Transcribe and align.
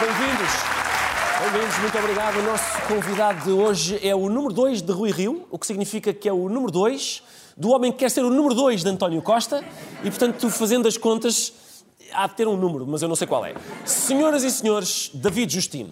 Bem-vindos. 0.00 0.50
Bem-vindos, 1.42 1.78
muito 1.78 1.98
obrigado. 1.98 2.38
O 2.38 2.42
nosso 2.42 2.80
convidado 2.88 3.44
de 3.44 3.50
hoje 3.50 4.00
é 4.02 4.14
o 4.14 4.30
número 4.30 4.54
2 4.54 4.80
de 4.80 4.92
Rui 4.92 5.10
Rio, 5.10 5.46
o 5.50 5.58
que 5.58 5.66
significa 5.66 6.14
que 6.14 6.26
é 6.26 6.32
o 6.32 6.48
número 6.48 6.72
2 6.72 7.22
do 7.54 7.68
homem 7.68 7.92
que 7.92 7.98
quer 7.98 8.10
ser 8.10 8.24
o 8.24 8.30
número 8.30 8.54
2 8.54 8.82
de 8.82 8.88
António 8.88 9.20
Costa 9.20 9.62
e, 10.02 10.08
portanto, 10.08 10.38
tu 10.38 10.48
fazendo 10.48 10.88
as 10.88 10.96
contas, 10.96 11.52
há 12.14 12.26
de 12.26 12.34
ter 12.34 12.48
um 12.48 12.56
número, 12.56 12.86
mas 12.86 13.02
eu 13.02 13.08
não 13.08 13.14
sei 13.14 13.26
qual 13.26 13.44
é. 13.44 13.52
Senhoras 13.84 14.42
e 14.42 14.50
senhores, 14.50 15.10
David 15.12 15.52
Justino. 15.52 15.90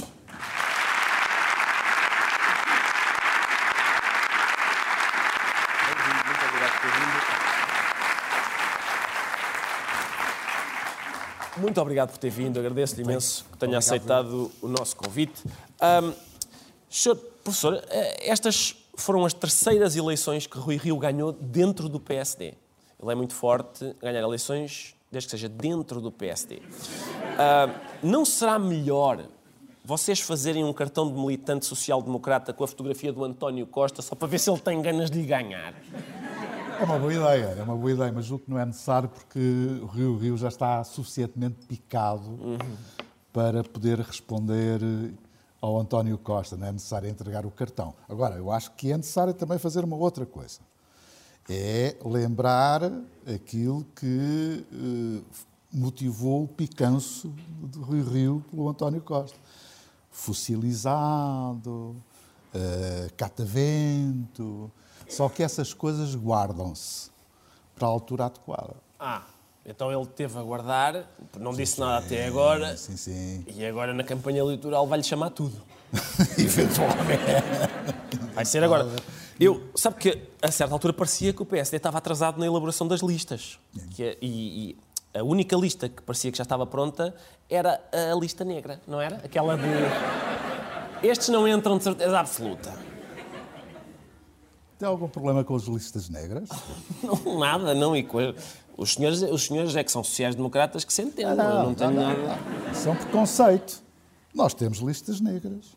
Muito 6.26 6.44
obrigado 6.46 6.72
por 6.72 6.80
ter 6.80 6.98
vindo. 6.98 7.48
Muito 11.68 11.82
obrigado 11.82 12.12
por 12.12 12.16
ter 12.16 12.30
vindo, 12.30 12.58
agradeço-lhe 12.58 13.02
imenso 13.02 13.44
que 13.52 13.58
tenha 13.58 13.76
aceitado 13.76 14.50
o 14.62 14.68
nosso 14.68 14.96
convite. 14.96 15.44
Ahm, 15.78 16.14
senhor 16.88 17.14
professor, 17.44 17.84
eh, 17.90 18.30
estas 18.30 18.74
foram 18.96 19.22
as 19.26 19.34
terceiras 19.34 19.94
eleições 19.94 20.46
que 20.46 20.56
Rui 20.56 20.78
Rio 20.78 20.96
ganhou 20.96 21.30
dentro 21.30 21.86
do 21.86 22.00
PSD. 22.00 22.54
Ele 22.98 23.12
é 23.12 23.14
muito 23.14 23.34
forte 23.34 23.94
ganhar 24.00 24.18
eleições 24.20 24.94
desde 25.12 25.26
que 25.26 25.32
seja 25.32 25.46
dentro 25.46 26.00
do 26.00 26.10
PSD. 26.10 26.62
Ah, 27.38 27.68
não 28.02 28.24
será 28.24 28.58
melhor 28.58 29.26
vocês 29.84 30.20
fazerem 30.20 30.64
um 30.64 30.72
cartão 30.72 31.06
de 31.06 31.20
militante 31.20 31.66
social-democrata 31.66 32.50
com 32.54 32.64
a 32.64 32.66
fotografia 32.66 33.12
do 33.12 33.22
António 33.22 33.66
Costa 33.66 34.00
só 34.00 34.14
para 34.14 34.26
ver 34.26 34.40
se 34.40 34.48
ele 34.48 34.58
tem 34.58 34.80
ganas 34.80 35.10
de 35.10 35.18
lhe 35.20 35.26
ganhar? 35.26 35.74
É 36.78 36.84
uma 36.84 36.96
boa 36.96 37.12
ideia, 37.12 37.56
é 37.58 37.62
uma 37.64 37.76
boa 37.76 37.90
ideia, 37.90 38.12
mas 38.12 38.24
julgo 38.26 38.44
que 38.44 38.50
não 38.52 38.58
é 38.58 38.64
necessário 38.64 39.08
porque 39.08 39.40
o 39.82 39.86
Rio 39.86 40.16
Rio 40.16 40.36
já 40.36 40.46
está 40.46 40.84
suficientemente 40.84 41.66
picado 41.66 42.38
para 43.32 43.64
poder 43.64 43.98
responder 43.98 44.80
ao 45.60 45.76
António 45.76 46.16
Costa. 46.18 46.56
Não 46.56 46.68
é 46.68 46.72
necessário 46.72 47.08
entregar 47.08 47.44
o 47.44 47.50
cartão. 47.50 47.94
Agora, 48.08 48.36
eu 48.36 48.52
acho 48.52 48.70
que 48.76 48.92
é 48.92 48.96
necessário 48.96 49.34
também 49.34 49.58
fazer 49.58 49.82
uma 49.82 49.96
outra 49.96 50.24
coisa. 50.24 50.60
É 51.50 51.96
lembrar 52.04 52.82
aquilo 53.26 53.84
que 53.96 54.64
eh, 54.72 55.40
motivou 55.72 56.44
o 56.44 56.48
picanço 56.48 57.34
de 57.60 57.80
Rio 57.80 58.04
Rio 58.04 58.44
pelo 58.52 58.68
António 58.68 59.00
Costa. 59.00 59.36
Fossilizado, 60.12 61.96
eh, 62.54 63.10
catavento. 63.16 64.70
Só 65.08 65.28
que 65.28 65.42
essas 65.42 65.72
coisas 65.72 66.14
guardam-se 66.14 67.10
para 67.74 67.86
a 67.86 67.90
altura 67.90 68.26
adequada. 68.26 68.74
Ah, 68.98 69.22
então 69.64 69.92
ele 69.92 70.06
teve 70.06 70.38
a 70.38 70.42
guardar, 70.42 71.04
não 71.38 71.52
disse 71.52 71.78
nada 71.80 72.04
até 72.04 72.26
agora, 72.26 72.76
Sim, 72.76 72.96
sim. 72.96 73.44
e 73.48 73.64
agora 73.64 73.92
na 73.94 74.02
campanha 74.04 74.38
eleitoral 74.40 74.86
vai-lhe 74.86 75.04
chamar 75.04 75.30
tudo. 75.30 75.56
Eventualmente. 76.38 77.22
Vai 78.34 78.44
ser 78.44 78.62
agora. 78.62 78.86
Eu, 79.40 79.70
sabe 79.74 79.96
que 79.96 80.22
a 80.42 80.50
certa 80.50 80.74
altura 80.74 80.92
parecia 80.92 81.32
que 81.32 81.40
o 81.42 81.46
PSD 81.46 81.76
estava 81.76 81.98
atrasado 81.98 82.38
na 82.38 82.46
elaboração 82.46 82.86
das 82.88 83.00
listas. 83.00 83.58
Que 83.90 84.02
é- 84.04 84.18
e, 84.20 84.70
e 84.70 85.18
a 85.18 85.22
única 85.22 85.56
lista 85.56 85.88
que 85.88 86.02
parecia 86.02 86.30
que 86.30 86.36
já 86.38 86.42
estava 86.42 86.66
pronta 86.66 87.14
era 87.48 87.80
a 87.92 88.14
lista 88.18 88.44
negra, 88.44 88.80
não 88.86 89.00
era? 89.00 89.16
Aquela 89.24 89.56
de. 89.56 91.06
Estes 91.06 91.28
não 91.28 91.46
entram 91.46 91.78
de 91.78 91.84
certeza 91.84 92.18
absoluta. 92.18 92.72
Tem 94.78 94.86
algum 94.88 95.08
problema 95.08 95.42
com 95.42 95.56
as 95.56 95.64
listas 95.64 96.08
negras? 96.08 96.48
Não, 97.02 97.38
nada, 97.38 97.74
não. 97.74 97.96
E 97.96 98.02
co- 98.04 98.18
os, 98.76 98.94
senhores, 98.94 99.22
os 99.22 99.46
senhores 99.46 99.74
é 99.74 99.82
que 99.82 99.90
são 99.90 100.04
sociais-democratas 100.04 100.84
que 100.84 100.92
se 100.92 101.02
entendem. 101.02 101.44
eu 101.44 101.64
não 101.64 101.74
tenho 101.74 101.90
nada. 101.92 102.38
Isso 102.72 102.88
é 102.88 102.92
um 102.92 102.96
preconceito. 102.96 103.82
Nós 104.32 104.54
temos 104.54 104.78
listas 104.78 105.20
negras, 105.20 105.76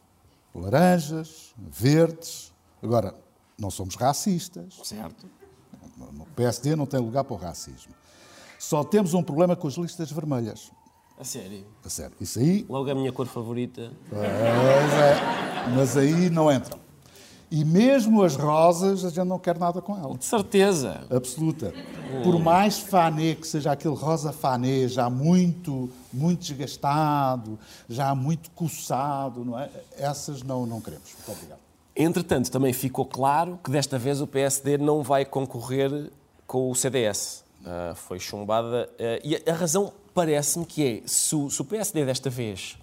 laranjas, 0.54 1.54
verdes. 1.58 2.52
Agora, 2.84 3.16
não 3.58 3.72
somos 3.72 3.96
racistas. 3.96 4.76
Certo. 4.84 5.26
No 6.14 6.26
PSD 6.36 6.76
não 6.76 6.86
tem 6.86 7.00
lugar 7.00 7.24
para 7.24 7.34
o 7.34 7.38
racismo. 7.38 7.94
Só 8.60 8.84
temos 8.84 9.14
um 9.16 9.24
problema 9.24 9.56
com 9.56 9.68
as 9.68 9.76
listas 9.76 10.12
vermelhas. 10.12 10.72
A 11.20 11.24
sério. 11.24 11.66
A 11.84 11.90
sério. 11.90 12.16
Isso 12.22 12.38
aí, 12.40 12.66
Logo 12.70 12.90
a 12.90 12.96
minha 12.96 13.12
cor 13.12 13.26
favorita. 13.28 13.92
pois 14.10 14.22
é, 14.22 15.70
mas 15.76 15.98
aí 15.98 16.30
não 16.30 16.52
entram. 16.52 16.80
E 17.52 17.66
mesmo 17.66 18.24
as 18.24 18.38
rosas, 18.38 19.04
a 19.04 19.10
gente 19.10 19.28
não 19.28 19.38
quer 19.38 19.60
nada 19.60 19.82
com 19.82 19.98
elas. 19.98 20.20
De 20.20 20.26
certeza. 20.26 21.02
absoluta. 21.10 21.74
Por 22.24 22.40
mais 22.40 22.80
fanê 22.80 23.36
que 23.36 23.46
seja 23.46 23.74
aquele 23.74 23.94
rosa 23.94 24.32
fanê, 24.32 24.88
já 24.88 25.10
muito, 25.10 25.90
muito 26.14 26.40
desgastado, 26.40 27.60
já 27.90 28.16
muito 28.16 28.50
coçado, 28.52 29.44
não 29.44 29.60
é? 29.60 29.70
Essas 29.98 30.42
não, 30.42 30.66
não 30.66 30.80
queremos. 30.80 31.14
Muito 31.14 31.32
obrigado. 31.32 31.60
Entretanto, 31.94 32.50
também 32.50 32.72
ficou 32.72 33.06
claro 33.06 33.60
que 33.62 33.70
desta 33.70 34.00
vez 34.00 34.22
o 34.22 34.28
PSD 34.28 34.78
não 34.78 35.04
vai 35.04 35.26
concorrer 35.26 36.10
com 36.48 36.72
o 36.72 36.76
CDS. 36.76 37.44
Ah, 37.66 37.94
foi 37.96 38.18
chumbada. 38.18 38.90
ah, 38.98 39.20
e 39.24 39.36
a, 39.36 39.52
a 39.52 39.54
razão 39.54 39.92
parece-me 40.14 40.66
que 40.66 40.86
é, 40.86 41.02
se 41.06 41.36
o, 41.36 41.50
se 41.50 41.62
o 41.62 41.66
PSD 41.66 42.06
desta 42.06 42.30
vez 42.30 42.78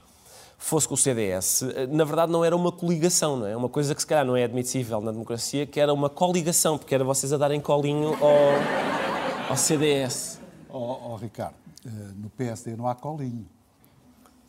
fosse 0.59 0.87
com 0.89 0.95
o 0.95 0.97
CDS, 0.97 1.63
ah, 1.63 1.87
na 1.89 2.05
verdade 2.05 2.31
não 2.33 2.45
era 2.45 2.55
uma 2.57 2.73
coligação, 2.73 3.37
não 3.37 3.47
é? 3.47 3.57
Uma 3.57 3.69
coisa 3.69 3.95
que 3.95 4.01
se 4.01 4.07
calhar 4.07 4.25
não 4.27 4.37
é 4.37 4.45
admissível 4.45 5.01
na 5.01 5.13
democracia, 5.13 5.65
que 5.65 5.79
era 5.81 5.95
uma 5.95 6.11
coligação, 6.11 6.77
porque 6.77 6.95
era 6.95 7.05
vocês 7.05 7.33
a 7.33 7.37
darem 7.39 7.61
colinho 7.61 8.15
ao, 8.21 9.51
ao 9.51 9.57
CDS. 9.57 10.39
Ó 10.69 11.13
ó, 11.13 11.17
Ricardo, 11.17 11.55
eh, 11.87 11.91
no 12.17 12.29
PSD 12.31 12.77
não 12.77 12.87
há 12.89 12.95
colinho. 12.95 13.47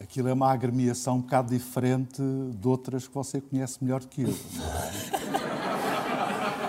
Aquilo 0.02 0.30
é 0.30 0.34
uma 0.34 0.52
agremiação 0.52 1.16
um 1.18 1.22
bocado 1.22 1.50
diferente 1.50 2.22
de 2.22 2.68
outras 2.68 3.08
que 3.08 3.14
você 3.14 3.40
conhece 3.41 3.78
melhor 3.84 4.00
do 4.00 4.08
que 4.08 4.22
eu. 4.24 4.34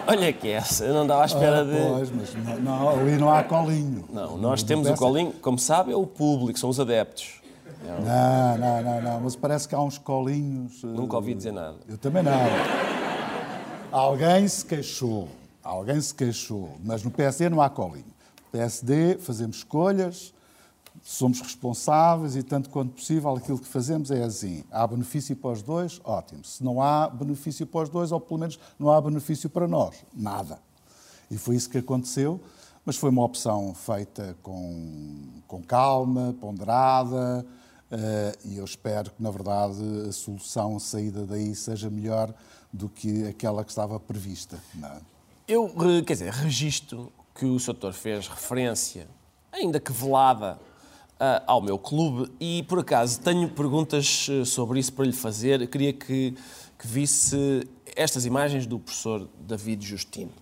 Olha 0.06 0.32
que 0.32 0.48
essa, 0.48 0.84
eu 0.84 0.92
não 0.92 1.02
estava 1.02 1.22
à 1.22 1.26
espera 1.26 1.60
Ah, 1.60 1.64
de... 1.64 1.76
Pois, 1.76 2.10
mas 2.10 2.34
não, 2.34 2.58
não, 2.60 2.88
ali 2.88 3.16
não 3.16 3.30
há 3.30 3.44
colinho. 3.44 4.04
Não, 4.12 4.36
nós 4.36 4.62
No 4.62 4.68
temos 4.68 4.88
o 4.88 4.94
colinho, 4.94 5.32
como 5.40 5.58
sabe, 5.58 5.92
é 5.92 5.96
o 5.96 6.04
público, 6.06 6.58
são 6.58 6.68
os 6.68 6.80
adeptos. 6.80 7.40
Não, 7.84 8.58
não, 8.58 8.82
não, 8.82 8.89
parece 9.36 9.68
que 9.68 9.74
há 9.74 9.80
uns 9.80 9.98
colinhos. 9.98 10.82
eh, 10.82 10.86
Nunca 10.86 11.16
ouvi 11.16 11.34
dizer 11.34 11.52
nada. 11.52 11.76
Eu 11.88 11.98
também 11.98 12.22
não. 12.22 12.32
Alguém 13.92 14.46
se 14.46 14.64
queixou, 14.64 15.28
alguém 15.62 16.00
se 16.00 16.14
queixou, 16.14 16.76
mas 16.84 17.02
no 17.02 17.10
PSD 17.10 17.48
não 17.48 17.60
há 17.60 17.68
colinho. 17.68 18.04
No 18.06 18.50
PSD 18.52 19.18
fazemos 19.18 19.58
escolhas, 19.58 20.32
somos 21.02 21.40
responsáveis 21.40 22.36
e, 22.36 22.42
tanto 22.42 22.70
quanto 22.70 22.92
possível, 22.92 23.34
aquilo 23.36 23.58
que 23.58 23.66
fazemos 23.66 24.10
é 24.10 24.22
assim: 24.22 24.62
há 24.70 24.86
benefício 24.86 25.34
para 25.34 25.50
os 25.50 25.62
dois, 25.62 26.00
ótimo. 26.04 26.44
Se 26.44 26.62
não 26.62 26.80
há 26.80 27.08
benefício 27.08 27.66
para 27.66 27.82
os 27.82 27.88
dois, 27.88 28.12
ou 28.12 28.20
pelo 28.20 28.38
menos 28.40 28.58
não 28.78 28.90
há 28.90 29.00
benefício 29.00 29.50
para 29.50 29.66
nós, 29.66 29.96
nada. 30.14 30.58
E 31.30 31.36
foi 31.36 31.56
isso 31.56 31.68
que 31.70 31.78
aconteceu, 31.78 32.40
mas 32.84 32.96
foi 32.96 33.10
uma 33.10 33.24
opção 33.24 33.74
feita 33.74 34.36
com, 34.42 35.22
com 35.46 35.62
calma, 35.62 36.34
ponderada, 36.40 37.44
e 38.44 38.56
eu 38.56 38.64
espero 38.64 39.10
que, 39.10 39.22
na 39.22 39.30
verdade, 39.30 39.82
a 40.08 40.12
solução, 40.12 40.76
a 40.76 40.80
saída 40.80 41.26
daí, 41.26 41.54
seja 41.54 41.90
melhor 41.90 42.32
do 42.72 42.88
que 42.88 43.26
aquela 43.26 43.64
que 43.64 43.70
estava 43.70 43.98
prevista. 43.98 44.58
não 44.74 44.88
é? 44.88 45.00
Eu, 45.48 45.74
quer 46.06 46.12
dizer, 46.12 46.32
registro 46.32 47.12
que 47.34 47.44
o 47.44 47.58
Sr. 47.58 47.72
Doutor 47.72 47.92
fez 47.92 48.28
referência, 48.28 49.08
ainda 49.52 49.80
que 49.80 49.90
velada, 49.90 50.58
ao 51.46 51.60
meu 51.60 51.78
clube 51.78 52.32
e, 52.40 52.62
por 52.62 52.78
acaso, 52.78 53.20
tenho 53.20 53.48
perguntas 53.50 54.26
eh, 54.30 54.44
sobre 54.44 54.80
isso 54.80 54.92
para 54.92 55.04
lhe 55.04 55.12
fazer. 55.12 55.66
Queria 55.68 55.92
que, 55.92 56.34
que 56.78 56.86
visse 56.86 57.68
estas 57.94 58.24
imagens 58.24 58.66
do 58.66 58.78
professor 58.78 59.28
David 59.38 59.86
Justino. 59.86 60.32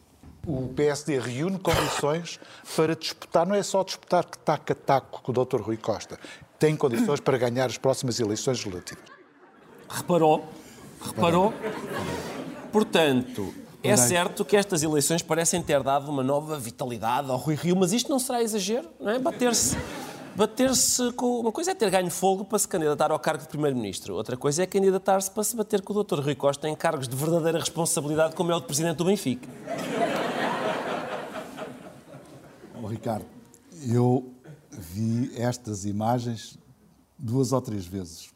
O 0.47 0.69
PSD 0.69 1.19
reúne 1.19 1.59
condições 1.59 2.39
para 2.77 2.95
disputar, 2.95 3.45
não 3.45 3.57
é 3.57 3.63
só 3.63 3.83
disputar 3.83 4.25
que 4.25 4.39
taco 4.39 4.73
a 4.73 4.75
taco 4.75 5.21
com 5.21 5.33
o 5.33 5.45
Dr. 5.45 5.61
Rui 5.61 5.77
Costa, 5.77 6.19
tem 6.59 6.77
condições 6.77 7.21
para 7.21 7.39
ganhar 7.39 7.67
as 7.67 7.79
próximas 7.79 8.19
eleições 8.19 8.59
legislativas. 8.59 9.05
Reparou? 9.89 10.45
Reparou? 11.01 11.55
Portanto, 12.73 13.55
é 13.83 13.97
certo 13.97 14.45
que 14.45 14.57
estas 14.57 14.83
eleições 14.83 15.23
parecem 15.23 15.63
ter 15.63 15.83
dado 15.83 16.11
uma 16.11 16.23
nova 16.23 16.59
vitalidade 16.59 17.31
ao 17.31 17.37
Rui 17.37 17.55
Rio, 17.55 17.77
mas 17.77 17.93
isto 17.93 18.11
não 18.11 18.19
será 18.19 18.43
exagero, 18.43 18.89
não 19.01 19.11
é? 19.11 19.19
Bater-se. 19.19 19.77
Bater-se 20.35 21.13
com. 21.13 21.41
Uma 21.41 21.51
coisa 21.51 21.71
é 21.73 21.75
ter 21.75 21.91
ganho 21.91 22.11
fogo 22.11 22.45
para 22.45 22.59
se 22.59 22.69
candidatar 22.69 23.11
ao 23.11 23.19
cargo 23.19 23.43
de 23.43 23.49
Primeiro-Ministro, 23.49 24.15
outra 24.15 24.37
coisa 24.37 24.63
é 24.63 24.67
candidatar-se 24.67 25.31
para 25.31 25.43
se 25.43 25.57
bater 25.57 25.81
com 25.81 25.93
o 25.93 26.05
Dr. 26.05 26.21
Rui 26.21 26.35
Costa 26.35 26.69
em 26.69 26.77
cargos 26.77 27.09
de 27.09 27.17
verdadeira 27.17 27.59
responsabilidade, 27.59 28.35
como 28.35 28.53
é 28.53 28.55
o 28.55 28.61
de 28.61 28.67
Presidente 28.67 28.97
do 28.97 29.05
Benfica. 29.05 29.49
Ó, 32.81 32.87
Ricardo, 32.87 33.27
eu 33.89 34.29
vi 34.79 35.33
estas 35.37 35.85
imagens 35.85 36.57
duas 37.19 37.53
ou 37.53 37.61
três 37.61 37.85
vezes. 37.85 38.31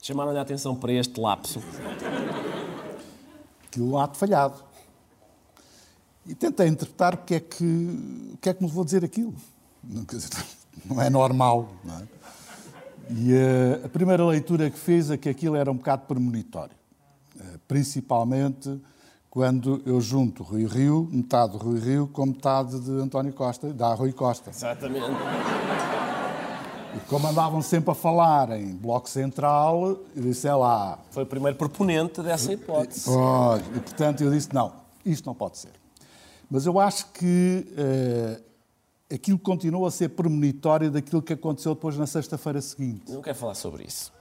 Chamaram-lhe 0.00 0.38
a 0.38 0.42
atenção 0.42 0.74
para 0.74 0.92
este 0.92 1.20
lapso. 1.20 1.62
Aquilo 3.66 3.90
é 3.90 3.94
um 3.94 3.98
ato 3.98 4.16
falhado. 4.16 4.62
E 6.26 6.34
tentei 6.34 6.66
interpretar 6.68 7.14
o 7.14 7.18
que 7.18 7.34
é 7.34 7.40
que, 7.40 7.64
o 8.32 8.38
que, 8.38 8.48
é 8.48 8.54
que 8.54 8.62
me 8.62 8.68
levou 8.68 8.82
a 8.82 8.84
dizer 8.84 9.04
aquilo. 9.04 9.34
Não, 10.86 11.00
é 11.00 11.10
normal. 11.10 11.68
Não 11.84 11.98
é? 11.98 12.08
E 13.10 13.34
eh, 13.34 13.82
a 13.84 13.88
primeira 13.88 14.24
leitura 14.24 14.70
que 14.70 14.78
fiz 14.78 15.10
é 15.10 15.18
que 15.18 15.28
aquilo 15.28 15.56
era 15.56 15.70
um 15.70 15.76
bocado 15.76 16.06
premonitório. 16.06 16.74
Eh, 17.38 17.58
principalmente 17.68 18.80
quando 19.34 19.82
eu 19.84 20.00
junto 20.00 20.44
Rui 20.44 20.64
Rio, 20.64 21.08
metade 21.10 21.52
do 21.52 21.58
Rui 21.58 21.80
Rio, 21.80 22.06
com 22.06 22.24
metade 22.24 22.78
de 22.78 22.92
António 22.92 23.32
Costa, 23.32 23.72
da 23.72 23.92
Rui 23.92 24.12
Costa. 24.12 24.50
Exatamente. 24.50 25.10
E 26.96 27.00
como 27.08 27.26
andavam 27.26 27.60
sempre 27.60 27.90
a 27.90 27.94
falar 27.96 28.52
em 28.52 28.76
Bloco 28.76 29.10
Central, 29.10 29.98
eu 30.14 30.22
disse, 30.22 30.46
é 30.46 30.54
lá. 30.54 31.00
Foi 31.10 31.24
o 31.24 31.26
primeiro 31.26 31.58
proponente 31.58 32.22
dessa 32.22 32.52
hipótese. 32.52 33.06
Pois, 33.06 33.60
e 33.76 33.80
portanto 33.80 34.22
eu 34.22 34.30
disse, 34.30 34.54
não, 34.54 34.72
isto 35.04 35.26
não 35.26 35.34
pode 35.34 35.58
ser. 35.58 35.72
Mas 36.48 36.64
eu 36.64 36.78
acho 36.78 37.06
que 37.06 37.66
eh, 37.76 38.40
aquilo 39.12 39.40
continua 39.40 39.88
a 39.88 39.90
ser 39.90 40.10
premonitório 40.10 40.92
daquilo 40.92 41.20
que 41.20 41.32
aconteceu 41.32 41.74
depois 41.74 41.98
na 41.98 42.06
sexta-feira 42.06 42.60
seguinte. 42.60 43.10
Não 43.10 43.20
quero 43.20 43.36
falar 43.36 43.54
sobre 43.54 43.82
isso. 43.82 44.12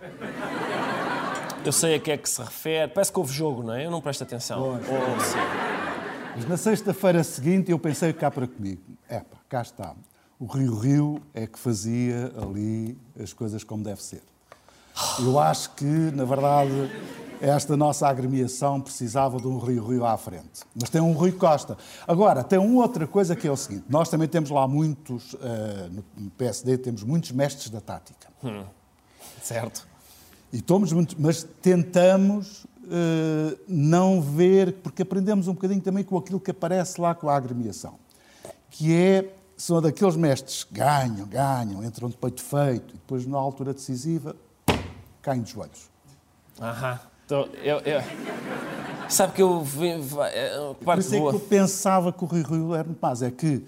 Eu 1.66 1.72
sei 1.72 1.96
a 1.96 2.00
que 2.00 2.12
é 2.12 2.18
que 2.18 2.30
se 2.30 2.42
refere. 2.42 2.92
Parece 2.92 3.12
que 3.12 3.18
houve 3.18 3.34
jogo, 3.34 3.64
não 3.64 3.74
é? 3.74 3.86
Eu 3.86 3.92
não 3.92 4.02
presto 4.02 4.24
atenção. 4.24 4.80
Oh. 4.82 6.36
Mas 6.36 6.48
na 6.48 6.58
sexta-feira 6.58 7.24
seguinte 7.24 7.72
eu 7.72 7.80
pensei 7.80 8.12
cá 8.12 8.30
para 8.30 8.46
comigo. 8.46 8.82
Epá, 9.10 9.38
cá 9.48 9.62
está. 9.62 9.96
O 10.38 10.46
Rio 10.46 10.78
Rio 10.78 11.22
é 11.34 11.48
que 11.48 11.58
fazia 11.58 12.34
ali 12.42 12.98
as 13.18 13.32
coisas 13.32 13.64
como 13.64 13.82
deve 13.82 14.04
ser. 14.04 14.22
Eu 15.20 15.40
acho 15.40 15.70
que, 15.72 15.86
na 15.86 16.26
verdade, 16.26 16.92
esta 17.40 17.78
nossa 17.78 18.10
agremiação 18.10 18.82
precisava 18.82 19.38
de 19.38 19.48
um 19.48 19.58
Rio 19.58 19.88
Rio 19.88 20.06
à 20.06 20.18
frente. 20.18 20.64
Mas 20.76 20.90
tem 20.90 21.00
um 21.00 21.14
Rui 21.14 21.32
Costa. 21.32 21.78
Agora, 22.06 22.44
tem 22.44 22.60
uma 22.60 22.82
outra 22.82 23.08
coisa 23.08 23.38
que 23.38 23.48
é 23.48 23.52
o 23.52 23.56
seguinte. 23.56 23.86
Nós 23.88 24.10
também 24.10 24.28
temos 24.28 24.50
lá 24.50 24.68
muitos, 24.68 25.34
eh, 25.42 25.90
no 26.18 26.30
PSD, 26.32 26.78
temos 26.78 27.04
muitos 27.04 27.32
mestres 27.32 27.70
da 27.70 27.80
tática. 27.80 28.28
Certo. 29.42 29.93
E 30.54 30.58
estamos 30.58 30.94
muito, 30.94 31.16
mas 31.20 31.42
tentamos 31.64 32.68
eh, 32.88 33.58
não 33.68 34.22
ver, 34.22 34.74
porque 34.84 35.02
aprendemos 35.02 35.48
um 35.48 35.54
bocadinho 35.54 35.82
também 35.82 36.04
com 36.04 36.16
aquilo 36.16 36.40
que 36.40 36.52
aparece 36.52 37.02
lá 37.02 37.16
com 37.16 37.28
a 37.28 37.36
agremiação, 37.36 37.96
que 38.70 38.94
é, 38.94 39.34
são 39.58 39.82
daqueles 39.82 40.16
mestres 40.16 40.64
que 40.64 40.76
ganham, 40.76 41.26
ganham, 41.26 41.84
entram 41.84 42.08
de 42.08 42.16
peito 42.16 42.44
feito, 42.44 42.92
e 42.94 42.98
depois 42.98 43.26
na 43.26 43.36
altura 43.40 43.74
decisiva 43.74 44.36
caem 45.24 45.42
de 45.42 45.54
joelhos. 45.54 45.90
Aham. 46.62 47.00
Então, 47.26 47.48
eu, 47.64 47.80
eu- 47.80 48.02
Sabe 49.10 49.34
que 49.34 49.42
eu 49.42 49.62
vai- 49.62 50.32
é, 50.34 50.52
Por 50.84 50.98
isso 51.00 51.16
é 51.16 51.20
que 51.20 51.26
eu 51.36 51.40
pensava 51.40 52.14
que 52.14 52.24
o 52.24 52.28
Rio 52.28 52.44
Rio 52.44 52.76
era 52.76 52.84
muito 52.84 53.00
mais, 53.02 53.22
é 53.24 53.32
que 53.32 53.66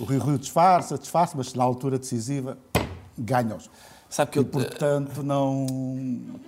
o 0.00 0.04
Rio 0.04 0.20
Rio 0.20 0.38
disfarça, 0.38 0.98
disfarça, 0.98 1.34
mas 1.36 1.54
na 1.54 1.62
altura 1.62 1.96
decisiva 1.98 2.58
ganha-os. 3.16 3.70
Sabe 4.14 4.30
que 4.30 4.38
E, 4.38 4.42
eu. 4.42 4.44
portanto, 4.44 5.24
não... 5.24 5.66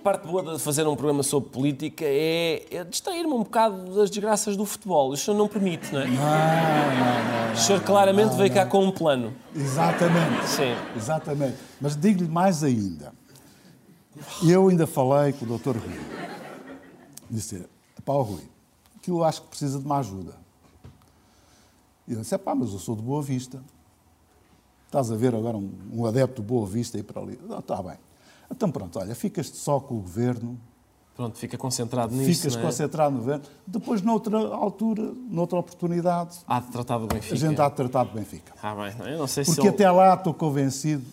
Parte 0.01 0.25
boa 0.25 0.53
de 0.53 0.59
fazer 0.59 0.87
um 0.87 0.95
programa 0.95 1.21
sobre 1.21 1.49
política 1.49 2.05
é, 2.07 2.65
é 2.71 2.83
distrair-me 2.85 3.33
um 3.33 3.43
bocado 3.43 3.93
das 3.93 4.09
desgraças 4.09 4.55
do 4.55 4.65
futebol. 4.65 5.09
O 5.11 5.17
senhor 5.17 5.37
não 5.37 5.49
permite, 5.49 5.93
não 5.93 5.99
é? 5.99 6.07
Não, 6.07 6.15
não, 6.15 7.47
não. 7.47 7.53
O 7.53 7.57
senhor 7.57 7.83
claramente 7.83 8.37
veio 8.37 8.53
cá 8.53 8.65
com 8.65 8.85
um 8.85 8.89
plano. 8.89 9.33
Exatamente. 9.53 10.47
Sim. 10.47 10.73
Exatamente. 10.95 11.57
Mas 11.81 11.97
digo-lhe 11.97 12.29
mais 12.29 12.63
ainda. 12.63 13.11
Eu 14.47 14.69
ainda 14.69 14.87
falei 14.87 15.33
com 15.33 15.43
o 15.43 15.57
Dr. 15.57 15.75
Rui. 15.75 15.99
Disse, 17.29 17.65
pá, 18.05 18.13
ó, 18.13 18.21
Rui, 18.21 18.43
aquilo 18.95 19.17
eu 19.17 19.23
acho 19.25 19.41
que 19.41 19.49
precisa 19.49 19.77
de 19.77 19.83
uma 19.83 19.97
ajuda. 19.97 20.35
E 22.07 22.13
ele 22.13 22.21
disse, 22.21 22.37
pá, 22.37 22.55
mas 22.55 22.71
eu 22.71 22.79
sou 22.79 22.95
de 22.95 23.01
Boa 23.01 23.21
Vista. 23.21 23.61
Estás 24.87 25.11
a 25.11 25.15
ver 25.15 25.35
agora 25.35 25.55
um, 25.55 25.71
um 25.93 26.05
adepto 26.05 26.41
de 26.41 26.47
Boa 26.47 26.65
Vista 26.65 26.97
aí 26.97 27.03
para 27.03 27.21
ali. 27.21 27.39
Não, 27.47 27.59
está 27.59 27.81
bem. 27.83 27.97
Então 28.49 28.71
pronto, 28.71 28.97
olha, 28.97 29.13
ficas 29.13 29.47
só 29.47 29.79
com 29.79 29.95
o 29.95 29.99
governo, 29.99 30.57
Pronto, 31.15 31.37
fica 31.37 31.57
concentrado 31.57 32.15
nisso. 32.15 32.41
ficas 32.41 32.55
é? 32.55 32.61
concentrado 32.61 33.11
no 33.11 33.19
governo, 33.21 33.43
depois 33.65 34.03
noutra 34.03 34.37
altura, 34.37 35.11
noutra 35.29 35.57
oportunidade, 35.57 36.37
Há 36.47 36.59
de 36.59 36.67
tratar 36.67 36.99
do 36.99 37.07
Benfica. 37.07 37.33
a 37.33 37.37
gente 37.37 37.59
há 37.59 37.67
de 37.69 37.75
tratar 37.75 38.05
de 38.05 38.13
Benfica. 38.13 38.53
Ah, 38.61 38.75
bem, 38.75 39.11
eu 39.11 39.17
não 39.17 39.27
sei 39.27 39.43
se 39.43 39.49
Porque 39.49 39.67
ele... 39.67 39.75
até 39.75 39.89
lá 39.89 40.13
estou 40.13 40.33
convencido 40.33 41.03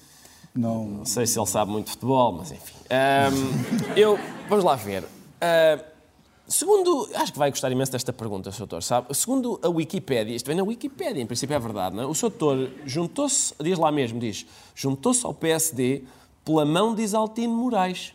não... 0.55 0.85
Não 0.85 1.05
sei 1.05 1.27
se 1.27 1.39
ele 1.39 1.47
sabe 1.47 1.73
muito 1.73 1.91
futebol, 1.91 2.33
mas 2.33 2.53
enfim. 2.53 2.75
Ahm, 2.89 3.93
eu, 3.97 4.17
vamos 4.49 4.65
lá 4.65 4.77
ver. 4.77 5.05
Ah, 5.41 5.83
segundo, 6.47 7.09
acho 7.15 7.33
que 7.33 7.39
vai 7.39 7.51
gostar 7.51 7.71
imenso 7.71 7.93
desta 7.93 8.13
pergunta, 8.13 8.51
Sr. 8.51 8.59
Doutor, 8.59 8.83
sabe? 8.83 9.15
Segundo 9.15 9.59
a 9.63 9.69
Wikipédia, 9.69 10.35
isto 10.35 10.47
vem 10.47 10.57
na 10.57 10.63
Wikipédia, 10.63 11.23
em 11.23 11.27
princípio 11.27 11.55
é 11.55 11.59
verdade, 11.59 11.97
não 11.97 12.03
é? 12.03 12.07
O 12.07 12.15
Sr. 12.15 12.31
Doutor 12.31 12.71
juntou-se, 12.85 13.55
diz 13.61 13.79
lá 13.79 13.91
mesmo, 13.91 14.19
diz, 14.19 14.47
juntou-se 14.75 15.25
ao 15.25 15.33
PSD 15.33 16.05
pela 16.45 16.65
mão 16.65 16.95
de 16.95 17.03
Isaltino 17.03 17.55
Moraes. 17.55 18.13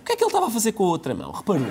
O 0.00 0.04
que 0.04 0.12
é 0.12 0.16
que 0.16 0.22
ele 0.22 0.28
estava 0.28 0.46
a 0.46 0.50
fazer 0.50 0.72
com 0.72 0.84
a 0.84 0.88
outra 0.88 1.14
mão? 1.14 1.30
Reparou? 1.30 1.66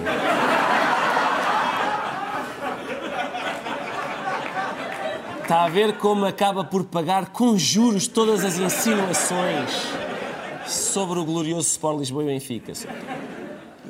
Está 5.42 5.64
a 5.66 5.70
ver 5.70 5.98
como 5.98 6.26
acaba 6.26 6.64
por 6.64 6.86
pagar 6.86 7.32
com 7.32 7.58
juros 7.58 8.08
todas 8.08 8.46
as 8.46 8.58
insinuações 8.58 9.70
sobre 10.66 11.20
o 11.20 11.26
glorioso 11.26 11.68
Sport 11.68 12.00
Lisboa 12.00 12.24
e 12.24 12.28
Benfica. 12.28 12.74
Sr. 12.74 12.88
Doutor. 12.88 13.21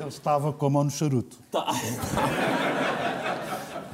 Ele 0.02 0.08
estava 0.08 0.52
com 0.52 0.66
a 0.66 0.70
mão 0.70 0.84
no 0.84 0.90
charuto. 0.90 1.38
Tá. 1.50 1.66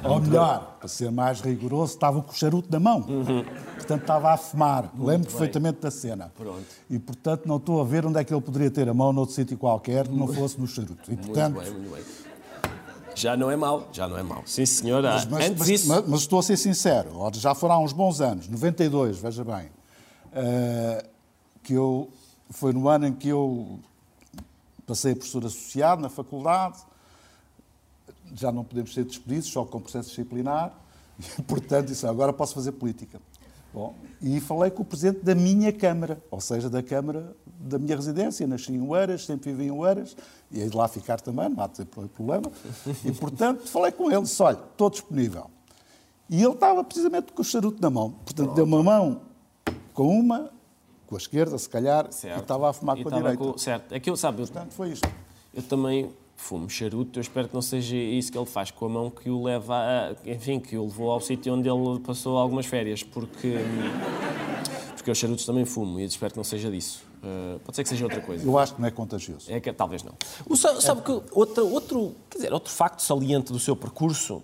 Ou 0.03 0.19
melhor, 0.21 0.77
para 0.79 0.87
ser 0.87 1.11
mais 1.11 1.41
rigoroso, 1.41 1.93
estava 1.93 2.21
com 2.21 2.31
o 2.31 2.35
charuto 2.35 2.69
na 2.71 2.79
mão. 2.79 3.01
Portanto, 3.01 4.01
estava 4.01 4.31
a 4.33 4.37
fumar. 4.37 4.83
Lembro 4.93 5.01
Uhum. 5.03 5.07
bem. 5.17 5.23
perfeitamente 5.23 5.81
da 5.81 5.91
cena. 5.91 6.31
Pronto. 6.37 6.63
E, 6.89 6.97
portanto, 6.97 7.45
não 7.45 7.57
estou 7.57 7.81
a 7.81 7.83
ver 7.83 8.05
onde 8.05 8.17
é 8.17 8.23
que 8.23 8.33
ele 8.33 8.41
poderia 8.41 8.71
ter 8.71 8.87
a 8.87 8.93
mão 8.93 9.11
noutro 9.11 9.35
sítio 9.35 9.57
qualquer 9.57 10.07
que 10.07 10.13
não 10.15 10.27
fosse 10.27 10.59
no 10.59 10.65
charuto. 10.67 11.11
E, 11.11 11.17
portanto, 11.17 11.55
Muito 11.55 11.71
bem, 11.71 11.81
muito 11.81 11.93
bem. 11.95 12.03
Já 13.15 13.35
não 13.35 13.51
é 13.51 13.57
mau, 13.57 13.89
já 13.91 14.07
não 14.07 14.17
é 14.17 14.23
mau. 14.23 14.41
Sim, 14.45 14.65
senhora. 14.65 15.11
Mas, 15.15 15.25
mas- 15.25 15.45
Antes 15.45 15.59
mas- 15.59 15.67
disso, 15.67 15.87
mas- 15.89 16.07
mas 16.07 16.19
estou 16.21 16.39
a 16.39 16.43
ser 16.43 16.55
sincero, 16.55 17.09
já 17.33 17.53
foram 17.53 17.75
há 17.75 17.79
uns 17.79 17.91
bons 17.91 18.21
anos, 18.21 18.47
92, 18.47 19.17
veja 19.17 19.43
bem, 19.43 19.69
eh, 20.31 21.05
que 21.61 21.73
eu, 21.73 22.07
foi 22.49 22.71
no 22.71 22.87
ano 22.87 23.07
em 23.07 23.11
que 23.13 23.27
eu 23.27 23.79
passei 24.89 25.11
a 25.11 25.15
professor 25.15 25.45
associado 25.45 26.01
na 26.01 26.09
faculdade, 26.09 26.79
já 28.33 28.51
não 28.51 28.63
podemos 28.63 28.91
ser 28.91 29.05
despedidos, 29.05 29.47
só 29.47 29.63
com 29.63 29.79
processo 29.79 30.09
disciplinar, 30.09 30.73
e, 31.37 31.41
portanto, 31.43 31.89
disse, 31.89 32.07
agora 32.07 32.33
posso 32.33 32.55
fazer 32.55 32.71
política. 32.71 33.21
Bom, 33.71 33.93
e 34.19 34.39
falei 34.39 34.71
com 34.71 34.81
o 34.81 34.85
presidente 34.85 35.23
da 35.23 35.35
minha 35.35 35.71
Câmara, 35.71 36.19
ou 36.31 36.41
seja, 36.41 36.71
da 36.71 36.81
Câmara 36.81 37.35
da 37.59 37.77
minha 37.77 37.95
residência, 37.95 38.47
nasci 38.47 38.73
em 38.73 38.81
Oeiras, 38.81 39.25
sempre 39.25 39.51
vivi 39.51 39.65
em 39.65 39.71
Oeiras, 39.71 40.17
e 40.51 40.59
hei 40.59 40.67
de 40.67 40.75
lá 40.75 40.87
ficar 40.87 41.21
também, 41.21 41.49
não 41.49 41.63
há 41.63 41.69
problema, 42.07 42.51
e, 43.05 43.11
portanto, 43.11 43.67
falei 43.67 43.91
com 43.91 44.11
ele, 44.11 44.23
disse, 44.23 44.41
olha, 44.41 44.57
estou 44.71 44.89
disponível. 44.89 45.51
E 46.27 46.41
ele 46.41 46.53
estava 46.53 46.83
precisamente 46.83 47.31
com 47.31 47.43
o 47.43 47.45
charuto 47.45 47.79
na 47.79 47.91
mão, 47.91 48.09
portanto, 48.25 48.55
deu 48.55 48.65
uma 48.65 48.81
mão 48.81 49.21
com 49.93 50.07
uma, 50.19 50.49
com 51.09 51.15
a 51.15 51.17
esquerda, 51.17 51.57
se 51.57 51.67
calhar, 51.67 52.07
certo. 52.11 52.37
e 52.37 52.41
estava 52.41 52.69
a 52.69 52.73
fumar 52.73 52.95
E 52.97 53.03
com 53.03 53.09
a 53.09 53.17
direita. 53.17 53.37
com- 53.37 53.57
Certo. 53.57 53.91
É 53.93 53.99
que 53.99 54.09
eu, 54.09 54.15
sabe, 54.15 54.43
eu, 54.43 54.47
Portanto, 54.47 54.71
foi 54.73 54.89
isto. 54.91 55.09
eu 55.55 55.63
também 55.63 56.09
fumo 56.37 56.69
charuto, 56.69 57.17
eu 57.17 57.21
espero 57.21 57.47
que 57.49 57.53
não 57.55 57.61
seja 57.63 57.95
isso 57.97 58.31
que 58.31 58.37
ele 58.37 58.45
faz 58.45 58.69
com 58.71 58.85
a 58.85 58.89
mão 58.89 59.09
que 59.09 59.27
o 59.29 59.43
leva 59.43 59.75
a, 59.75 60.29
enfim, 60.29 60.59
que 60.59 60.77
o 60.77 60.83
levou 60.83 61.09
ao 61.11 61.19
sítio 61.19 61.51
onde 61.53 61.67
ele 61.67 61.99
passou 61.99 62.37
algumas 62.37 62.65
férias, 62.67 63.01
porque 63.03 63.55
porque 64.95 65.09
eu 65.09 65.15
charutos 65.15 65.45
também 65.45 65.65
fumo 65.65 65.99
e 65.99 66.03
espero 66.05 66.31
que 66.33 66.37
não 66.37 66.43
seja 66.43 66.69
disso. 66.69 67.03
Uh, 67.23 67.59
pode 67.59 67.75
ser 67.75 67.83
que 67.83 67.89
seja 67.89 68.05
outra 68.05 68.21
coisa. 68.21 68.45
Eu 68.45 68.57
acho 68.57 68.75
que 68.75 68.81
não 68.81 68.87
é 68.87 68.91
contagioso. 68.91 69.51
É 69.51 69.59
que 69.59 69.73
talvez 69.73 70.03
não. 70.03 70.13
O, 70.47 70.55
sa- 70.55 70.79
sabe 70.79 71.01
que 71.01 71.11
outra, 71.31 71.63
outro, 71.63 72.15
quer 72.29 72.37
dizer, 72.37 72.53
outro 72.53 72.71
facto 72.71 73.01
saliente 73.01 73.51
do 73.51 73.59
seu 73.59 73.75
percurso, 73.75 74.41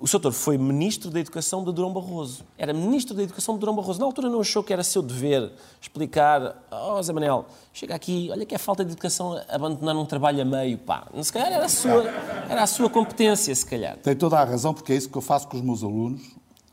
o 0.00 0.06
Sr. 0.06 0.12
Doutor 0.12 0.32
foi 0.32 0.56
Ministro 0.56 1.10
da 1.10 1.20
Educação 1.20 1.62
de 1.62 1.72
Durão 1.72 1.92
Barroso. 1.92 2.44
Era 2.56 2.72
Ministro 2.72 3.14
da 3.14 3.22
Educação 3.22 3.54
de 3.54 3.60
Durão 3.60 3.74
Barroso. 3.76 4.00
Na 4.00 4.06
altura 4.06 4.28
não 4.30 4.40
achou 4.40 4.62
que 4.62 4.72
era 4.72 4.82
seu 4.82 5.02
dever 5.02 5.52
explicar, 5.80 6.56
oh 6.70 7.02
Zé 7.02 7.12
Manel, 7.12 7.44
chega 7.72 7.94
aqui, 7.94 8.28
olha 8.32 8.46
que 8.46 8.54
é 8.54 8.58
falta 8.58 8.84
de 8.84 8.92
educação 8.92 9.40
abandonar 9.48 9.94
um 9.96 10.06
trabalho 10.06 10.40
a 10.40 10.44
meio, 10.44 10.78
pá. 10.78 11.06
Se 11.22 11.32
calhar 11.32 11.52
era 11.52 11.66
a 11.66 11.68
sua, 11.68 12.04
era 12.48 12.62
a 12.62 12.66
sua 12.66 12.88
competência, 12.88 13.54
se 13.54 13.66
calhar. 13.66 13.96
Tem 13.98 14.16
toda 14.16 14.38
a 14.38 14.44
razão, 14.44 14.72
porque 14.72 14.92
é 14.92 14.96
isso 14.96 15.08
que 15.10 15.18
eu 15.18 15.22
faço 15.22 15.46
com 15.48 15.56
os 15.56 15.62
meus 15.62 15.82
alunos. 15.82 16.22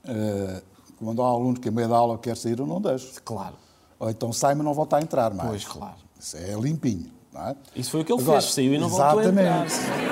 Eh, 0.05 0.61
quando 0.97 1.21
há 1.21 1.31
um 1.31 1.35
aluno 1.35 1.59
que 1.59 1.67
a 1.67 1.71
meio 1.71 1.89
da 1.89 1.97
aula 1.97 2.17
quer 2.17 2.37
sair, 2.37 2.57
eu 2.57 2.65
não 2.65 2.81
deixo. 2.81 3.21
Claro. 3.23 3.55
Ou 3.99 4.09
então 4.09 4.31
sai, 4.31 4.55
mas 4.55 4.63
não 4.65 4.73
volta 4.73 4.97
a 4.97 5.01
entrar 5.01 5.33
mais. 5.33 5.49
Pois, 5.49 5.65
claro. 5.65 5.95
Isso 6.19 6.37
é 6.37 6.53
limpinho. 6.53 7.11
Não 7.33 7.41
é? 7.41 7.55
Isso 7.75 7.91
foi 7.91 8.01
o 8.01 8.05
que 8.05 8.11
ele 8.13 8.21
Agora, 8.21 8.41
fez, 8.41 8.53
saiu 8.53 8.73
e 8.73 8.77
não 8.77 8.89
voltou 8.89 9.19
a 9.19 9.25
entrar. 9.25 9.65
exatamente. 9.65 10.07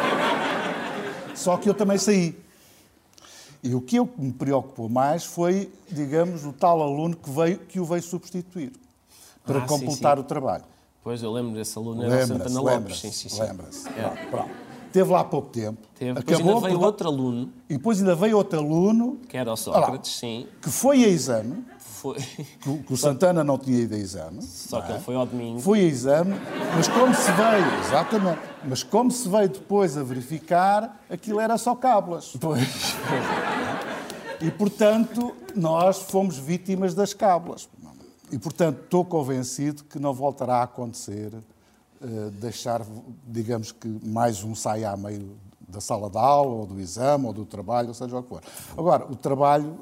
Só 1.35 1.57
que 1.57 1.69
eu 1.69 1.73
também 1.73 1.97
saí. 1.97 2.44
E 3.67 3.73
o 3.73 3.81
que 3.81 3.95
eu 3.95 4.07
me 4.17 4.31
preocupou 4.31 4.87
mais 4.87 5.25
foi, 5.25 5.71
digamos, 5.91 6.45
o 6.45 6.53
tal 6.53 6.81
aluno 6.83 7.15
que, 7.15 7.29
veio, 7.31 7.57
que 7.59 7.79
o 7.79 7.85
veio 7.85 8.03
substituir 8.03 8.71
para 9.43 9.57
Ah, 9.57 9.61
sim, 9.61 9.67
completar 9.67 10.17
sim. 10.17 10.21
o 10.21 10.25
trabalho. 10.25 10.63
Pois, 11.03 11.21
eu 11.23 11.31
lembro 11.31 11.53
desse 11.53 11.75
aluno, 11.77 12.03
era 12.03 12.23
o 12.23 12.27
Santana 12.27 12.59
Lopes. 12.59 12.73
lembra-se, 12.75 13.01
Sim, 13.01 13.11
sim, 13.11 13.29
sim. 13.29 13.41
lembra-se. 13.41 13.87
É. 13.89 13.91
Pronto, 14.01 14.29
pronto. 14.29 14.49
Teve 14.91 15.11
lá 15.11 15.19
há 15.19 15.23
pouco 15.25 15.49
tempo. 15.49 15.79
Teve. 15.99 16.13
Depois 16.13 16.37
Acabou 16.37 16.55
ainda 16.55 16.67
veio 16.67 16.79
por- 16.79 16.85
outro 16.85 17.07
aluno, 17.09 17.49
E 17.69 17.73
depois 17.73 17.99
ainda 17.99 18.15
veio 18.15 18.37
outro 18.37 18.59
aluno 18.59 19.17
que 19.27 19.35
era 19.35 19.51
o 19.51 19.57
Sócrates, 19.57 20.15
sim. 20.19 20.47
que 20.61 20.69
foi 20.69 21.03
a 21.03 21.07
exame 21.09 21.65
foi. 21.79 22.15
que, 22.61 22.69
o- 22.69 22.77
que 22.81 22.93
o 22.93 22.97
Santana 22.97 23.43
não 23.43 23.57
tinha 23.57 23.79
ido 23.81 23.93
a 23.93 23.97
exame. 23.97 24.41
Só 24.41 24.79
que 24.81 24.91
é? 24.93 24.95
ele 24.95 25.03
foi 25.03 25.15
ao 25.15 25.25
domingo. 25.25 25.59
Foi 25.59 25.79
a 25.81 25.83
exame, 25.83 26.33
mas 26.75 26.87
como 26.87 27.13
se 27.13 27.29
veio, 27.33 27.79
exatamente, 27.85 28.39
mas 28.63 28.83
como 28.83 29.11
se 29.11 29.27
veio 29.27 29.49
depois 29.49 29.97
a 29.97 30.03
verificar, 30.03 31.03
aquilo 31.09 31.41
era 31.41 31.57
só 31.57 31.75
cábulas. 31.75 32.33
Pois. 32.39 32.95
E, 34.41 34.51
portanto, 34.51 35.35
nós 35.55 35.97
fomos 36.03 36.37
vítimas 36.37 36.93
das 36.93 37.13
cábulas. 37.13 37.67
E, 38.31 38.37
portanto, 38.37 38.81
estou 38.83 39.05
convencido 39.05 39.83
que 39.83 39.99
não 39.99 40.13
voltará 40.13 40.57
a 40.57 40.63
acontecer 40.63 41.31
eh, 42.01 42.07
deixar, 42.33 42.81
digamos 43.27 43.71
que, 43.71 43.87
mais 44.03 44.43
um 44.43 44.55
saia 44.55 44.91
a 44.91 44.97
meio 44.97 45.37
da 45.67 45.79
sala 45.79 46.09
de 46.09 46.17
aula, 46.17 46.51
ou 46.55 46.65
do 46.65 46.79
exame, 46.79 47.25
ou 47.25 47.33
do 47.33 47.45
trabalho, 47.45 47.89
ou 47.89 47.93
seja 47.93 48.17
o 48.17 48.23
que 48.23 48.29
for. 48.29 48.41
Agora, 48.77 49.05
o 49.11 49.15
trabalho 49.15 49.79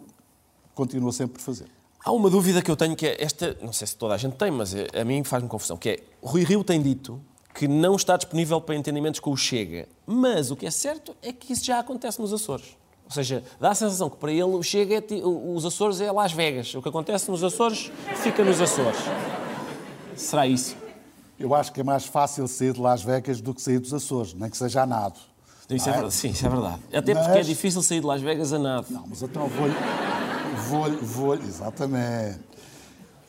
continua 0.76 1.12
sempre 1.12 1.34
por 1.36 1.42
fazer. 1.42 1.68
Há 2.04 2.12
uma 2.12 2.30
dúvida 2.30 2.62
que 2.62 2.70
eu 2.70 2.76
tenho 2.76 2.96
que 2.96 3.08
é 3.08 3.24
esta, 3.24 3.58
não 3.62 3.72
sei 3.72 3.88
se 3.88 3.96
toda 3.96 4.14
a 4.14 4.18
gente 4.18 4.36
tem, 4.36 4.52
mas 4.52 4.74
é- 4.76 4.88
a 5.00 5.06
mim 5.06 5.24
faz-me 5.24 5.48
confusão, 5.48 5.78
que 5.78 5.90
é, 5.90 6.04
Rui 6.22 6.44
Rio 6.44 6.64
tem 6.64 6.82
dito 6.82 7.22
que 7.54 7.68
não 7.68 7.96
está 7.96 8.18
disponível 8.18 8.60
para 8.60 8.76
entendimentos 8.76 9.20
com 9.20 9.32
o 9.32 9.38
Chega, 9.38 9.88
mas 10.06 10.52
o 10.52 10.56
que 10.56 10.66
é 10.66 10.72
certo 10.72 11.16
é 11.22 11.32
que 11.32 11.54
isso 11.54 11.64
já 11.64 11.80
acontece 11.80 12.20
nos 12.20 12.34
Açores. 12.34 12.76
Ou 13.06 13.12
seja, 13.12 13.44
dá 13.60 13.72
a 13.72 13.76
sensação 13.76 14.10
que 14.10 14.18
para 14.18 14.32
ele 14.32 14.44
o 14.44 14.64
Chega 14.64 14.96
é, 14.96 15.04
os 15.24 15.66
Açores 15.66 16.02
é 16.02 16.12
Las 16.12 16.32
Vegas. 16.32 16.74
O 16.74 16.82
que 16.82 16.90
acontece 16.90 17.30
nos 17.30 17.44
Açores, 17.44 17.92
fica 18.16 18.44
nos 18.44 18.60
Açores. 18.60 18.98
Será 20.16 20.48
isso? 20.48 20.76
Eu 21.40 21.54
acho 21.54 21.72
que 21.74 21.82
é 21.82 21.84
mais 21.84 22.06
fácil 22.06 22.48
sair 22.48 22.74
de 22.74 22.80
Las 22.80 23.04
Vegas 23.04 23.42
do 23.42 23.54
que 23.54 23.62
sair 23.62 23.80
dos 23.80 23.94
Açores, 23.94 24.34
nem 24.34 24.50
que 24.50 24.58
seja 24.58 24.84
a 24.84 24.86
nado. 24.86 25.20
Isso 25.70 25.88
é 25.88 25.92
é? 25.92 25.94
verdade. 25.94 26.14
Sim, 26.14 26.30
isso 26.30 26.46
é 26.46 26.50
verdade. 26.50 26.80
Até 26.94 27.14
porque 27.16 27.30
Mas- 27.30 27.38
é 27.38 27.42
difícil 27.42 27.82
sair 27.82 28.00
de 28.00 28.06
Las 28.06 28.22
Vegas 28.22 28.54
a 28.54 28.60
nada. 28.60 28.86
Não, 28.90 29.06
mas 29.08 29.22
então 29.22 29.48
vou-lhe. 29.48 29.74
Vou, 30.70 30.92
vou, 31.02 31.34
exatamente. 31.36 32.40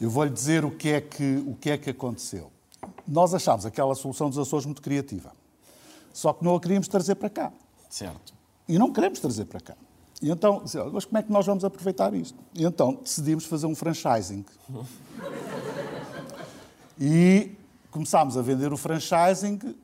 Eu 0.00 0.10
vou-lhe 0.10 0.30
dizer 0.30 0.64
o 0.64 0.70
que, 0.70 0.90
é 0.90 1.00
que, 1.00 1.42
o 1.46 1.54
que 1.54 1.70
é 1.70 1.78
que 1.78 1.90
aconteceu. 1.90 2.50
Nós 3.06 3.32
achámos 3.34 3.64
aquela 3.64 3.94
solução 3.94 4.28
dos 4.28 4.38
Açores 4.38 4.66
muito 4.66 4.82
criativa. 4.82 5.32
Só 6.12 6.32
que 6.32 6.44
não 6.44 6.54
a 6.54 6.60
queríamos 6.60 6.86
trazer 6.88 7.14
para 7.14 7.30
cá. 7.30 7.52
Certo. 7.88 8.34
E 8.68 8.78
não 8.78 8.92
queremos 8.92 9.20
trazer 9.20 9.44
para 9.44 9.60
cá. 9.60 9.76
E 10.22 10.30
então, 10.30 10.62
disse, 10.64 10.78
"Olha, 10.78 10.90
mas 10.90 11.04
como 11.04 11.18
é 11.18 11.22
que 11.22 11.30
nós 11.30 11.44
vamos 11.44 11.64
aproveitar 11.64 12.14
isto? 12.14 12.38
E 12.54 12.64
então 12.64 12.94
decidimos 13.02 13.44
fazer 13.44 13.66
um 13.66 13.74
franchising. 13.74 14.44
E 16.98 17.52
começámos 17.90 18.36
a 18.36 18.42
vender 18.42 18.72
o 18.72 18.76
franchising 18.76 19.74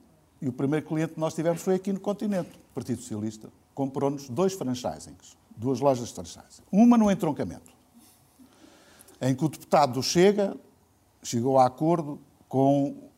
e 0.41 0.49
o 0.49 0.53
primeiro 0.53 0.87
cliente 0.87 1.15
que 1.15 1.21
nós 1.21 1.35
tivemos 1.35 1.61
foi 1.61 1.75
aqui 1.75 1.93
no 1.93 2.01
continente. 2.01 2.51
O 2.71 2.75
Partido 2.75 3.01
Socialista 3.01 3.49
comprou-nos 3.75 4.29
dois 4.29 4.55
franchisings, 4.55 5.37
duas 5.57 5.81
lojas 5.81 6.09
de 6.09 6.15
franchising. 6.15 6.63
Uma 6.71 6.97
no 6.97 7.11
entroncamento, 7.11 7.73
em 9.21 9.35
que 9.35 9.45
o 9.45 9.49
deputado 9.49 9.95
do 9.95 10.03
Chega 10.03 10.57
chegou 11.23 11.59
a 11.59 11.67
acordo 11.67 12.19
com 12.49 13.10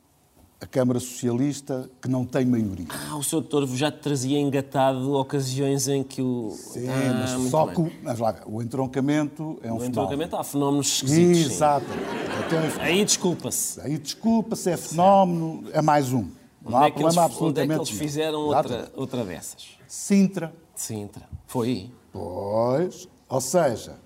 a 0.63 0.67
Câmara 0.67 1.01
Socialista, 1.01 1.91
que 2.01 2.09
não 2.09 2.25
tem 2.25 2.47
maioria. 2.47 2.87
Ah, 2.89 3.17
o 3.17 3.23
Sr. 3.23 3.41
Doutor 3.41 3.67
já 3.69 3.91
trazia 3.91 4.39
engatado 4.39 5.13
ocasiões 5.15 5.89
em 5.89 6.05
que 6.05 6.23
o... 6.23 6.51
Sim, 6.53 6.87
Ah, 6.89 7.27
mas 7.37 7.51
só 7.51 7.67
bem. 7.67 7.75
que 7.75 7.81
o, 7.81 7.93
mas 8.03 8.19
lá, 8.21 8.37
o 8.47 8.63
entroncamento 8.63 9.43
é 9.43 9.47
um 9.47 9.75
No 9.75 9.81
fenómeno. 9.81 9.87
entroncamento 9.89 10.37
há 10.37 10.45
fenómenos 10.45 10.87
esquisitos. 10.87 11.39
sim. 11.39 11.45
Exato. 11.55 11.87
Um 11.87 12.49
fenómeno. 12.49 12.81
Aí 12.81 13.05
desculpa-se. 13.05 13.81
Aí 13.81 13.99
desculpa-se, 13.99 14.71
é 14.71 14.77
fenómeno, 14.77 15.65
é 15.73 15.83
mais 15.83 16.13
um. 16.13 16.29
Não 16.65 16.75
Onde 16.75 16.77
há 16.77 16.87
é, 16.87 16.91
que 16.93 17.03
eles, 17.03 17.15
problema 17.15 17.19
onde 17.19 17.19
é 17.19 17.25
absolutamente 17.25 17.69
que 17.75 17.81
eles 17.81 17.89
nenhum. 17.91 18.01
fizeram 18.03 18.39
outra, 18.41 18.77
Exato. 18.77 18.93
outra 19.01 19.25
dessas? 19.25 19.67
Sintra. 19.89 20.55
Sintra. 20.77 21.23
Foi 21.49 21.67
aí. 21.69 21.91
Pois, 22.13 23.09
ou 23.29 23.41
seja, 23.41 23.97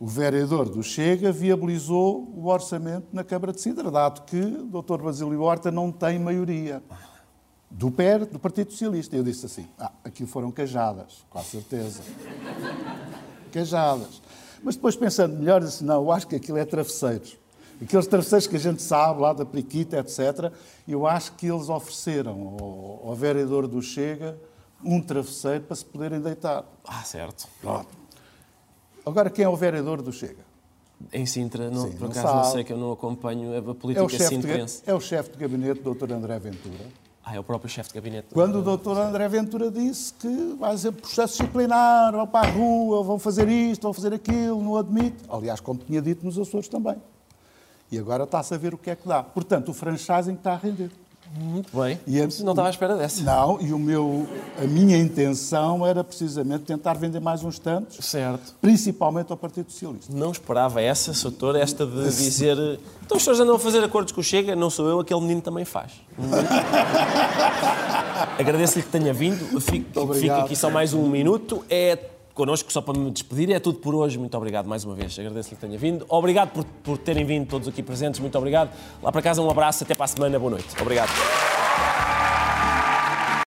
o 0.00 0.06
vereador 0.06 0.70
do 0.70 0.82
Chega 0.82 1.30
viabilizou 1.30 2.26
o 2.34 2.48
orçamento 2.48 3.08
na 3.12 3.22
Câmara 3.22 3.52
de 3.52 3.60
Sintra, 3.60 3.90
dado 3.90 4.22
que 4.22 4.40
o 4.40 4.82
Dr. 4.82 5.02
Basílio 5.02 5.42
Horta 5.42 5.70
não 5.70 5.92
tem 5.92 6.18
maioria. 6.18 6.82
Do 7.70 7.90
PER, 7.90 8.24
do 8.24 8.38
Partido 8.38 8.72
Socialista. 8.72 9.14
Eu 9.14 9.22
disse 9.22 9.44
assim, 9.44 9.68
ah, 9.78 9.92
aqui 10.02 10.24
foram 10.24 10.50
cajadas, 10.50 11.24
com 11.28 11.42
certeza. 11.42 12.00
cajadas. 13.52 14.22
Mas 14.62 14.74
depois 14.74 14.96
pensando 14.96 15.36
melhor, 15.36 15.60
disse, 15.60 15.84
não, 15.84 16.02
eu 16.02 16.10
acho 16.10 16.26
que 16.26 16.34
aquilo 16.34 16.56
é 16.56 16.64
travesseiros. 16.64 17.36
Aqueles 17.80 18.06
travesseiros 18.06 18.46
que 18.46 18.56
a 18.56 18.60
gente 18.60 18.80
sabe, 18.82 19.20
lá 19.20 19.34
da 19.34 19.44
Priquita, 19.44 19.98
etc., 19.98 20.50
eu 20.88 21.06
acho 21.06 21.32
que 21.32 21.46
eles 21.46 21.68
ofereceram 21.68 22.56
ao, 22.58 23.08
ao 23.10 23.14
vereador 23.14 23.68
do 23.68 23.82
Chega 23.82 24.38
um 24.82 24.98
travesseiro 25.00 25.64
para 25.64 25.76
se 25.76 25.84
poderem 25.84 26.20
deitar. 26.20 26.64
Ah, 26.86 27.02
certo. 27.04 27.46
Pronto. 27.60 27.99
Agora, 29.10 29.30
quem 29.30 29.44
é 29.44 29.48
o 29.48 29.56
vereador 29.56 30.00
do 30.02 30.12
Chega? 30.12 30.48
Em 31.12 31.24
Sintra, 31.26 31.70
não, 31.70 31.86
Sim, 31.90 31.96
por 31.96 32.10
acaso 32.10 32.34
não 32.34 32.44
sei 32.44 32.62
que 32.64 32.72
eu 32.72 32.76
não 32.78 32.92
acompanho 32.92 33.52
a 33.52 33.56
É 33.56 33.60
política 33.74 34.06
ga- 34.18 34.28
sintrense. 34.28 34.82
é 34.86 34.92
o 34.94 35.00
chefe 35.00 35.30
de 35.32 35.38
gabinete, 35.38 35.80
Dr. 35.80 36.12
André 36.12 36.38
Ventura. 36.38 36.84
Ah, 37.24 37.34
é 37.34 37.40
o 37.40 37.44
próprio 37.44 37.70
chefe 37.70 37.88
de 37.90 37.94
gabinete. 37.94 38.28
Quando 38.32 38.56
o 38.60 38.76
Dr. 38.76 38.98
André 38.98 39.26
Ventura 39.28 39.70
disse 39.70 40.12
que 40.14 40.56
vai 40.58 40.72
haver 40.74 40.92
processo 40.92 41.38
disciplinar, 41.38 42.12
vão 42.12 42.26
para 42.26 42.48
a 42.48 42.50
rua, 42.50 43.02
vão 43.02 43.18
fazer 43.18 43.48
isto, 43.48 43.82
vão 43.82 43.92
fazer 43.92 44.12
aquilo, 44.12 44.62
não 44.62 44.76
admite. 44.76 45.16
Aliás, 45.28 45.58
como 45.60 45.78
tinha 45.80 46.02
dito 46.02 46.24
nos 46.24 46.38
Açores 46.38 46.68
também. 46.68 46.96
E 47.90 47.98
agora 47.98 48.24
está-se 48.24 48.52
a 48.54 48.58
ver 48.58 48.74
o 48.74 48.78
que 48.78 48.90
é 48.90 48.96
que 48.96 49.06
dá. 49.08 49.22
Portanto, 49.22 49.70
o 49.70 49.74
franchising 49.74 50.34
está 50.34 50.52
a 50.52 50.56
render. 50.56 50.90
Muito 51.32 51.78
bem. 51.80 51.98
E 52.06 52.18
a- 52.18 52.22
Não 52.22 52.28
estava 52.52 52.66
à 52.66 52.70
espera 52.70 52.96
dessa. 52.96 53.22
Não, 53.22 53.60
e 53.60 53.72
o 53.72 53.78
meu, 53.78 54.26
a 54.60 54.64
minha 54.66 54.96
intenção 54.98 55.86
era 55.86 56.02
precisamente 56.02 56.64
tentar 56.64 56.94
vender 56.94 57.20
mais 57.20 57.44
uns 57.44 57.58
tantos, 57.58 58.04
Certo. 58.04 58.54
principalmente 58.60 59.30
ao 59.30 59.36
Partido 59.36 59.70
Socialista. 59.70 60.12
Não 60.12 60.32
esperava 60.32 60.82
essa, 60.82 61.14
Sr. 61.14 61.30
Doutor, 61.30 61.56
esta 61.56 61.86
de 61.86 62.02
dizer 62.04 62.56
então 63.04 63.16
as 63.16 63.22
pessoas 63.22 63.38
andam 63.40 63.54
a 63.54 63.58
fazer 63.58 63.82
acordos 63.84 64.12
com 64.12 64.20
o 64.20 64.24
Chega, 64.24 64.56
não 64.56 64.70
sou 64.70 64.88
eu, 64.88 65.00
aquele 65.00 65.20
menino 65.20 65.40
também 65.40 65.64
faz. 65.64 65.92
Agradeço-lhe 68.38 68.82
que 68.82 68.90
tenha 68.90 69.12
vindo. 69.12 69.60
Fico, 69.60 70.14
fico 70.14 70.34
aqui 70.34 70.56
só 70.56 70.70
mais 70.70 70.92
um 70.94 71.08
minuto. 71.08 71.64
É 71.68 71.98
connosco, 72.40 72.72
só 72.72 72.80
para 72.80 72.98
me 72.98 73.10
despedir. 73.10 73.50
É 73.50 73.60
tudo 73.60 73.78
por 73.78 73.94
hoje. 73.94 74.18
Muito 74.18 74.36
obrigado 74.36 74.66
mais 74.66 74.84
uma 74.84 74.94
vez. 74.94 75.18
Agradeço-lhe 75.18 75.56
que 75.56 75.60
tenha 75.60 75.78
vindo. 75.78 76.06
Obrigado 76.08 76.50
por, 76.52 76.64
por 76.82 76.96
terem 76.96 77.24
vindo 77.24 77.46
todos 77.46 77.68
aqui 77.68 77.82
presentes. 77.82 78.18
Muito 78.18 78.36
obrigado. 78.38 78.70
Lá 79.02 79.12
para 79.12 79.20
casa, 79.20 79.42
um 79.42 79.50
abraço. 79.50 79.84
Até 79.84 79.94
para 79.94 80.04
a 80.04 80.08
semana. 80.08 80.38
Boa 80.38 80.52
noite. 80.52 80.68
Obrigado. 80.80 81.10